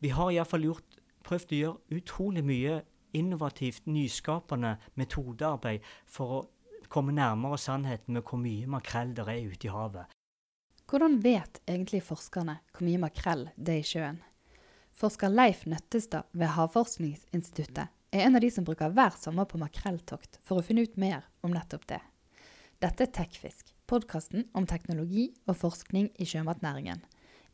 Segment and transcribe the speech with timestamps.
[0.00, 0.70] Vi har iallfall
[1.26, 2.78] prøvd å gjøre utrolig mye
[3.16, 6.40] innovativt, nyskapende metodearbeid for å
[6.90, 10.16] komme nærmere sannheten med hvor mye makrell det er ute i havet.
[10.90, 14.22] Hvordan vet egentlig forskerne hvor mye makrell det er i sjøen?
[14.96, 20.40] Forsker Leif Nøttestad ved Havforskningsinstituttet er en av de som bruker hver sommer på makrelltokt
[20.42, 22.00] for å finne ut mer om nettopp det.
[22.82, 27.04] Dette er Tekfisk, podkasten om teknologi og forskning i sjømatnæringen.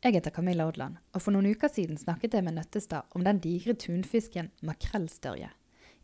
[0.05, 3.39] Jeg heter Camilla Odland, og for noen uker siden snakket jeg med Nøttestad om den
[3.41, 5.49] digre tunfisken makrellstørje.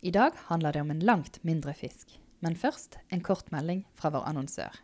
[0.02, 2.16] I dag handler det om en langt mindre fisk.
[2.42, 4.74] Men først en kort melding fra vår annonsør.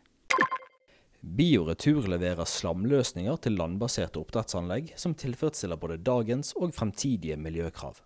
[1.21, 7.99] Bioretur leverer slamløsninger til landbaserte oppdrettsanlegg som tilfredsstiller både dagens og fremtidige miljøkrav.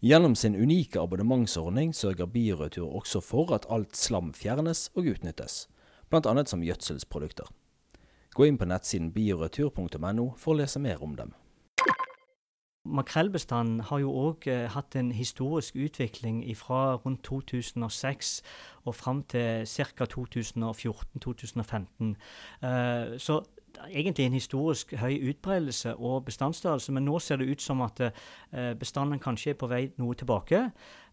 [0.00, 5.66] Gjennom sin unike abonnementsordning sørger Bioretur også for at alt slam fjernes og utnyttes,
[6.08, 6.46] bl.a.
[6.46, 7.50] som gjødselsprodukter.
[8.34, 11.34] Gå inn på nettsiden bioretur.no for å lese mer om dem.
[12.82, 18.42] Makrellbestanden har jo òg eh, hatt en historisk utvikling fra rundt 2006
[18.88, 20.06] og fram til ca.
[20.16, 22.16] 2014-2015.
[22.64, 23.38] Eh, så
[23.86, 28.74] egentlig en historisk høy utbredelse og bestandsstørrelse, men nå ser det ut som at eh,
[28.80, 30.58] bestanden kanskje er på vei noe tilbake.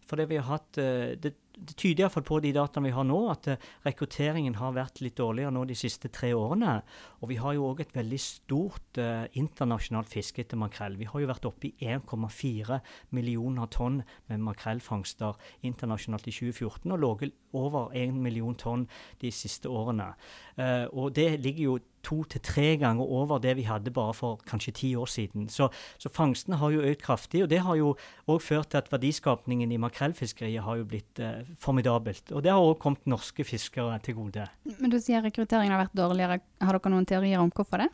[0.10, 0.74] Fordi vi har hatt,
[1.22, 5.02] det, det tyder iallfall på de dataene vi har nå, at uh, rekrutteringen har vært
[5.04, 6.80] litt dårligere nå de siste tre årene.
[7.20, 10.96] Og vi har jo òg et veldig stort eh, internasjonalt fiske etter makrell.
[11.00, 12.80] Vi har jo vært oppe i 1,4
[13.16, 14.02] millioner tonn
[14.32, 15.36] med makrellfangster
[15.68, 18.88] internasjonalt i 2014, og ligget over 1 million tonn
[19.22, 20.14] de siste årene.
[20.58, 24.40] Eh, og det ligger jo to til tre ganger over det vi hadde bare for
[24.48, 25.50] kanskje ti år siden.
[25.50, 27.96] Så, så fangstene har jo økt kraftig, og det har jo
[28.28, 32.32] òg ført til at verdiskapningen i makrellfiskeriet har jo blitt eh, formidabelt.
[32.36, 34.46] Og det har òg kommet norske fiskere til gode.
[34.78, 36.40] Men du sier rekrutteringen har vært dårligere.
[36.62, 37.90] Har dere noen teorier om hvorfor det?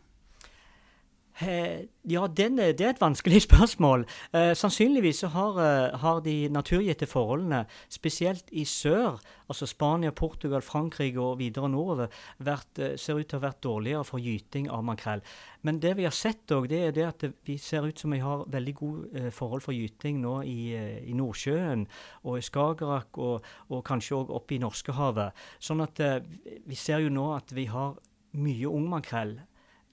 [1.42, 4.06] Eh, ja, den, det er et vanskelig spørsmål.
[4.32, 9.20] Eh, sannsynligvis så har, eh, har, de naturgitte forholdene, spesielt i sør,
[9.50, 12.08] altså Spania, Portugal, Frankrike og videre nordover,
[12.40, 15.22] vært, eh, ser ut til å ha vært dårligere for gyting av makrell.
[15.62, 18.20] Men det vi har sett òg, det er det at vi ser ut som vi
[18.20, 21.86] har veldig gode eh, forhold for gyting nå i, eh, i, Nordsjøen
[22.24, 25.36] og i Skagerrak og, og kanskje òg oppe i Norskehavet.
[25.60, 27.98] Sånn at vi ser jo nå at vi har
[28.36, 29.36] mye ungmakrell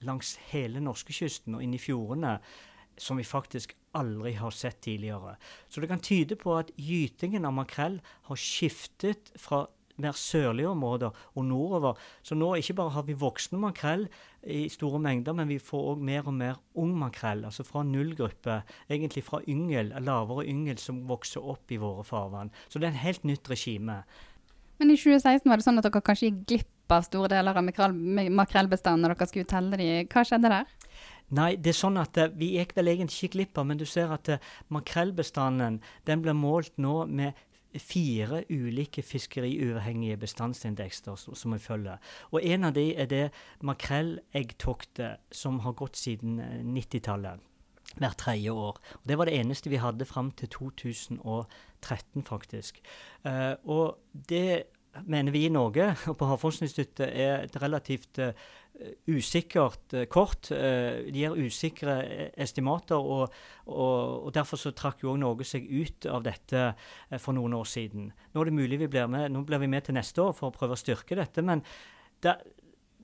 [0.07, 2.37] langs hele norskekysten og inn i fjordene
[2.97, 5.35] som vi faktisk aldri har sett tidligere.
[5.69, 7.99] Så det kan tyde på at gytingen av makrell
[8.29, 9.65] har skiftet fra
[10.01, 11.99] mer sørlige områder og nordover.
[12.25, 14.07] Så nå ikke bare har vi voksne makrell
[14.41, 18.61] i store mengder, men vi får òg mer og mer ung makrell, altså fra nullgruppe,
[18.89, 22.53] egentlig fra yngel, lavere yngel som vokser opp i våre farvann.
[22.69, 24.01] Så det er en helt nytt regime.
[24.81, 27.63] Men i 2016 var det sånn at dere kanskje gikk glipp av store deler av
[27.63, 29.87] makrellbestanden når dere skulle telle de.
[30.11, 30.73] Hva skjedde der?
[31.33, 33.87] Nei, det er sånn at uh, vi gikk vel egentlig ikke glipp av, men du
[33.89, 37.39] ser at uh, makrellbestanden den blir målt nå med
[37.79, 41.97] fire ulike fiskeriuavhengige bestandsindekser som vi følger.
[42.29, 43.23] Og en av de er det
[43.65, 46.37] makrelleggtoktet som har gått siden
[46.75, 47.41] 90-tallet.
[47.41, 47.49] Eh,
[47.97, 48.77] hvert tredje år.
[49.01, 52.81] Og det var det eneste vi hadde fram til 2013, faktisk.
[53.25, 53.97] Uh, og
[54.29, 54.63] det
[55.05, 58.31] mener vi i Norge og på Havforskningsinstituttet er et relativt uh,
[59.09, 60.49] usikkert uh, kort.
[60.49, 61.97] de gir usikre
[62.37, 63.33] estimater, og,
[63.65, 66.65] og, og derfor så trakk jo Norge seg ut av dette
[67.19, 68.11] for noen år siden.
[68.33, 70.49] Nå er det mulig vi blir med, nå blir vi med til neste år for
[70.49, 71.41] å prøve å styrke dette.
[71.41, 71.65] men
[72.23, 72.37] det,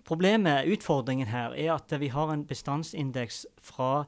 [0.09, 4.07] Problemet, utfordringen her, er at vi har en bestandsindeks fra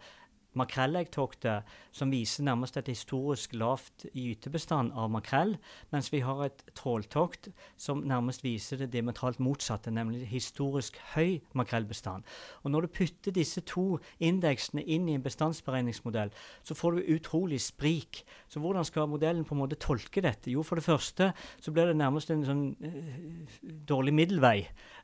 [0.58, 5.56] makrelleggtoktet som viser nærmest et historisk lavt gytebestand av makrell,
[5.92, 12.24] mens vi har et tråltokt som nærmest viser det diametralt motsatte, nemlig historisk høy makrellbestand.
[12.64, 16.32] Og Når du putter disse to indeksene inn i en bestandsberegningsmodell,
[16.64, 18.24] så får du utrolig sprik.
[18.50, 20.52] Så hvordan skal modellen på en måte tolke dette?
[20.52, 24.58] Jo, for det første så blir det nærmest en sånn uh, dårlig middelvei.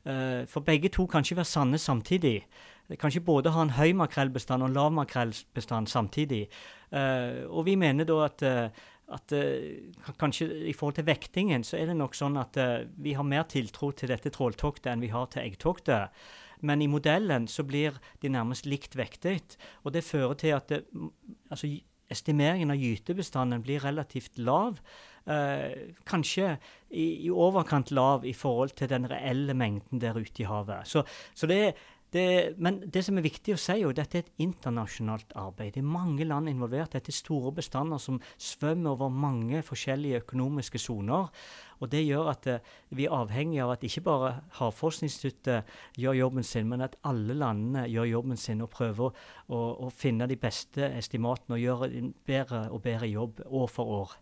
[0.04, 2.42] Uh, for begge to kan ikke være sanne samtidig
[2.96, 6.46] kan ikke både ha en høy makrellbestand og en lav makrellbestand samtidig.
[6.88, 11.76] Uh, og vi mener da at, uh, at uh, kanskje i forhold til vektingen, så
[11.76, 12.56] er det nok sånn at
[12.96, 16.14] vi har mer tiltro til dette tråltoktet enn vi har til eggtoktet.
[16.64, 19.58] Men i modellen så blir de nærmest likt vektet.
[19.84, 20.80] Og det fører til at det,
[21.52, 21.70] altså,
[22.10, 24.80] estimeringen av gytebestanden blir relativt lav.
[25.28, 26.54] Uh, kanskje
[26.88, 30.88] i, i, overkant lav i forhold til den reelle mengden der ute i havet.
[30.88, 31.02] Så,
[31.36, 31.82] så det er
[32.12, 35.74] det, men det som er viktig å si, jo, dette er et internasjonalt arbeid.
[35.74, 36.94] Det er mange land involvert.
[36.94, 41.28] Dette er store bestander som svømmer over mange forskjellige økonomiske soner.
[41.78, 45.68] Og det gjør at uh, vi er avhengig av at ikke bare Havforskningsinstituttet
[46.00, 50.26] gjør jobben sin, men at alle landene gjør jobben sin og prøver å, å finne
[50.30, 54.18] de beste estimatene og gjøre en bedre og bedre jobb år for år.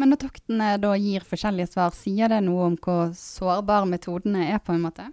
[0.00, 4.58] Men når toktene da gir forskjellige svar, sier det noe om hvor sårbare metodene er,
[4.64, 5.10] på en måte?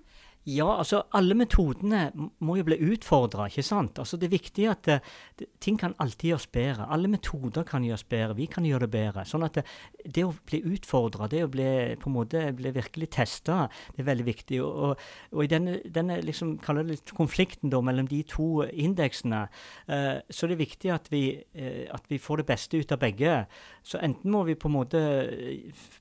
[0.47, 3.99] Ja, altså alle metodene må jo bli utfordra, ikke sant.
[3.99, 6.87] Altså Det er viktig at uh, ting kan alltid gjøres bedre.
[6.87, 8.37] Alle metoder kan gjøres bedre.
[8.37, 9.25] Vi kan gjøre det bedre.
[9.27, 9.65] Sånn at det,
[9.99, 11.67] eh, det å bli utfordra, det å bli
[11.99, 13.65] på en måte bli virkelig testa,
[13.95, 14.61] det er veldig viktig.
[14.63, 19.43] Og, og, og i denne, denne liksom, kaller det konflikten da, mellom de to indeksene,
[19.91, 21.25] uh, så er det viktig at vi,
[21.59, 23.41] uh, at vi får det beste ut av begge.
[23.83, 25.03] Så enten må vi på en måte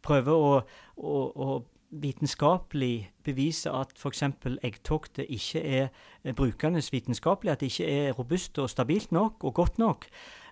[0.07, 0.55] prøve å,
[0.95, 1.51] å, å
[1.91, 4.23] vitenskapelig bevise at f.eks.
[4.63, 5.89] eggtoktet ikke er
[6.37, 10.07] brukernes vitenskapelig, at det ikke er robust og stabilt nok og godt nok.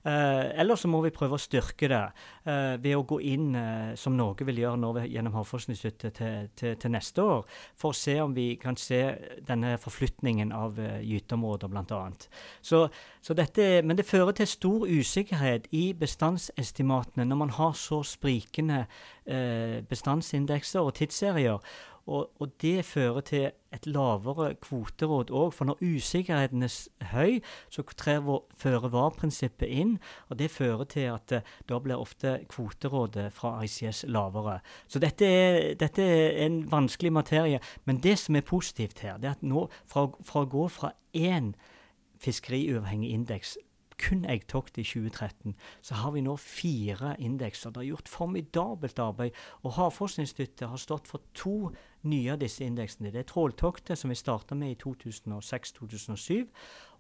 [0.07, 2.03] Eh, eller så må vi prøve å styrke det
[2.47, 6.77] eh, ved å gå inn, eh, som Norge vil gjøre vi, gjennom Havforskningsinstituttet til, til,
[6.79, 7.43] til, neste år,
[7.75, 9.01] for å se om vi kan se
[9.49, 11.99] denne forflytningen av uh, gyteområder, bl.a.
[12.63, 12.87] Så,
[13.23, 18.85] så men det fører til stor usikkerhet i bestandsestimatene når man har så sprikende
[19.27, 21.59] eh, bestandsindekser og tidsserier.
[22.07, 25.51] Og, og, det fører til et lavere kvoteråd òg.
[25.55, 26.77] For når usikkerheten er
[27.11, 28.23] høy, så trer
[28.63, 29.97] føre-var-prinsippet inn.
[30.31, 34.61] Og det fører til at uh, da blir ofte kvoterådet fra ICS lavere.
[34.89, 37.61] Så dette er, dette er, en vanskelig materie.
[37.85, 40.95] Men det som er positivt her, det er at nå fra, fra å gå fra
[41.15, 41.55] én
[42.23, 43.57] fiskeriuavhengig indeks
[44.01, 47.73] kun eggtokt i 2013, så har vi nå fire indekser.
[47.73, 49.37] Det er gjort formidabelt arbeid.
[49.63, 51.73] Og Havforskningsinstituttet har stått for to
[52.07, 53.11] nye av disse indeksene.
[53.13, 56.47] Det er tråltoktet, som vi starta med i 2006-2007.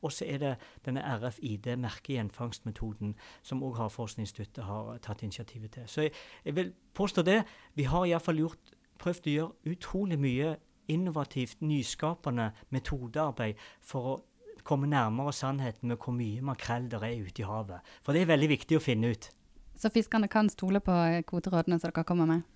[0.02, 0.54] Og så er det
[0.84, 5.88] denne RFID-merkegjenfangstmetoden, som òg Havforskningsinstituttet har tatt initiativet til.
[5.88, 6.12] Så jeg,
[6.44, 7.42] jeg vil påstå det.
[7.74, 8.48] Vi har iallfall
[9.00, 10.56] prøvd å gjøre utrolig mye
[10.88, 14.16] innovativt, nyskapende metodearbeid for å
[14.66, 17.94] komme nærmere sannheten med hvor mye makrell det er ute i havet.
[18.02, 19.30] For det er veldig viktig å finne ut.
[19.76, 20.94] Så fiskerne kan stole på
[21.28, 22.46] kvoterådene som dere kommer med?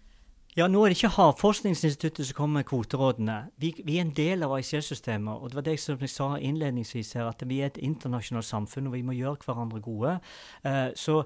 [0.57, 3.37] Ja, nå er det ikke Havforskningsinstituttet som kommer med kvoterådene.
[3.63, 5.37] Vi, vi er en del av ICS-systemet.
[5.39, 8.89] Og det var det som jeg sa innledningsvis her, at vi er et internasjonalt samfunn,
[8.91, 10.17] og vi må gjøre hverandre gode.
[10.67, 11.23] Uh, så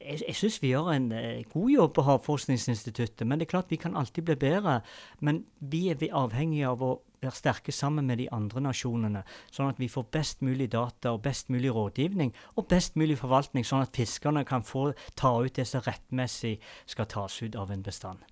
[0.00, 3.26] jeg, jeg syns vi gjør en uh, god jobb på Havforskningsinstituttet.
[3.26, 4.80] Men det er klart vi kan alltid bli bedre.
[5.20, 9.80] Men vi er avhengige av å være sterke sammen med de andre nasjonene, sånn at
[9.82, 13.96] vi får best mulig data og best mulig rådgivning og best mulig forvaltning, sånn at
[13.96, 18.22] fiskerne kan få ta ut det som rettmessig skal tas ut av en bestand.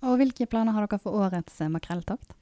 [0.00, 2.32] Og Hvilke planer har dere for årets eh, makrelltokt?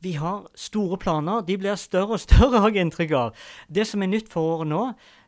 [0.00, 1.42] Vi har store planer.
[1.44, 3.48] De blir større og større, har jeg inntrykk av.
[3.68, 4.84] Det som er nytt for året nå,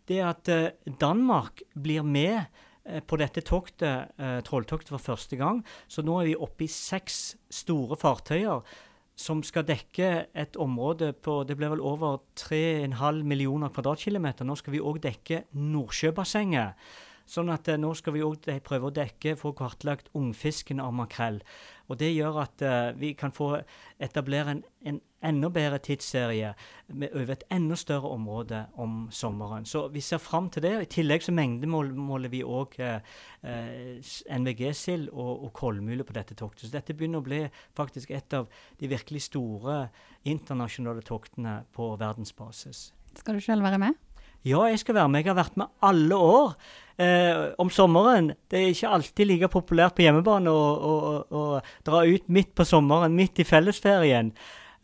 [0.09, 2.45] det er at uh, Danmark blir med
[2.89, 5.63] uh, på dette toktet, uh, trolltoktet for første gang.
[5.89, 8.65] Så nå er vi oppe i seks store fartøyer
[9.19, 14.47] som skal dekke et område på det blir vel over 3,5 millioner kvadratkilometer.
[14.49, 16.79] Nå skal vi òg dekke Nordsjøbassenget.
[17.29, 21.41] Sånn at eh, nå skal vi òg prøve å dekke, få kartlagt ungfisken av makrell.
[21.89, 23.55] Og Det gjør at eh, vi kan få
[24.03, 26.53] etablere en, en enda bedre tidsserie
[26.89, 29.67] med, over et enda større område om sommeren.
[29.69, 30.75] Så vi ser fram til det.
[30.83, 32.99] I tillegg så mengdemåler vi òg uh,
[33.47, 36.67] uh, NVG-sild og, og kolmule på dette toktet.
[36.67, 37.43] Så dette begynner å bli
[37.79, 38.49] faktisk et av
[38.81, 39.85] de virkelig store
[40.29, 42.91] internasjonale toktene på verdensbasis.
[43.19, 44.01] Skal du selv være med?
[44.43, 45.23] Ja, jeg skal være med.
[45.23, 46.57] Jeg har vært med alle år.
[47.03, 48.33] Eh, om sommeren.
[48.51, 51.45] Det er ikke alltid like populært på hjemmebane å, å, å,
[51.87, 54.33] dra ut midt på sommeren, midt i fellesferien.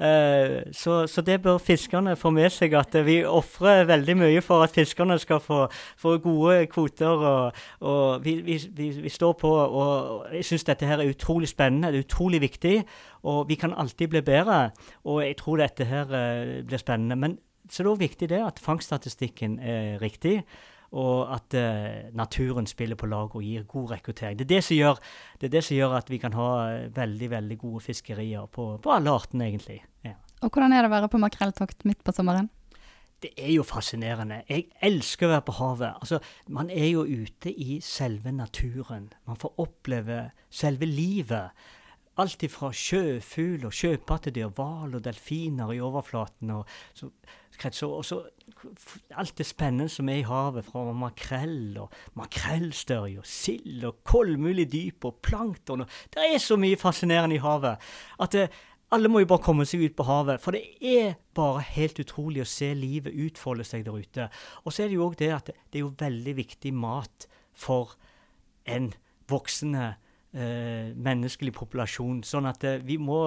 [0.00, 4.62] Eh, så, så, det bør fiskerne få med seg, at vi ofrer veldig mye for
[4.62, 5.64] at fiskerne skal få,
[5.98, 7.26] få gode kvoter.
[7.32, 8.58] og, og vi, vi,
[9.02, 12.78] vi, står på, og jeg syns dette her er utrolig spennende, det er utrolig viktig.
[13.22, 14.70] Og vi kan alltid bli bedre,
[15.04, 17.16] og jeg tror dette her eh, blir spennende.
[17.16, 17.38] men
[17.68, 20.38] så det er òg viktig det at fangststatistikken er riktig,
[20.96, 24.38] og at uh, naturen spiller på lag og gir god rekruttering.
[24.38, 25.00] Det er det, som gjør,
[25.40, 28.70] det er det som gjør at vi kan ha eh, veldig veldig gode fiskerier på,
[28.82, 29.82] på alle artene, egentlig.
[30.06, 30.16] Ja.
[30.40, 32.48] Og Hvordan er det å være på makrelltokt midt på sommeren?
[33.22, 34.44] Det er jo fascinerende.
[34.48, 35.96] Jeg elsker å være på havet.
[35.98, 39.10] Altså, Man er jo ute i selve naturen.
[39.26, 41.50] Man får oppleve selve livet.
[42.18, 46.50] Alt ifra sjøfugl og sjøpattedyr, hval og delfiner i overflaten.
[46.50, 47.10] og så,
[47.90, 48.22] og så
[49.18, 54.68] alt det spennende som er i havet, fra makrell og makrellstørje og sild og kolmulig
[54.72, 55.84] dyp og plankton.
[55.84, 57.78] Og det er så mye fascinerende i havet
[58.18, 58.48] at det,
[58.90, 60.40] alle må jo bare komme seg ut på havet.
[60.40, 64.28] For det er bare helt utrolig å se livet utfolde seg der ute.
[64.64, 67.28] Og så er det jo òg det at det er jo veldig viktig mat
[67.58, 67.98] for
[68.68, 68.92] en
[69.28, 69.96] voksende
[70.34, 72.22] eh, menneskelig populasjon.
[72.26, 73.20] Sånn at eh, vi må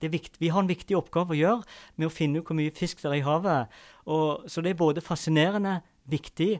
[0.00, 3.02] vikt, Vi har en viktig oppgave å gjøre med å finne ut hvor mye fisk
[3.02, 3.78] det er i havet.
[4.06, 6.58] Og, så det er både fascinerende, viktig,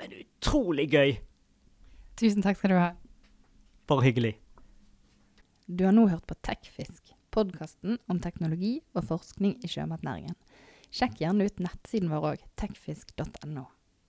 [0.00, 1.16] men utrolig gøy.
[2.20, 2.92] Tusen takk skal du ha.
[3.90, 4.36] Bare hyggelig.
[5.70, 10.34] Du har nå hørt på Tekfisk, podkasten om teknologi og forskning i sjømatnæringen.
[10.90, 13.68] Sjekk gjerne ut nettsiden vår òg, tekfisk.no.